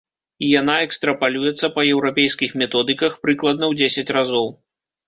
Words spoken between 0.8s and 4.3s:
экстрапалюецца па еўрапейскіх методыках прыкладна ў дзесяць